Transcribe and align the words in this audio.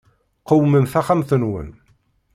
Qewmem 0.47 0.85
taxxamt-nwen. 0.91 1.69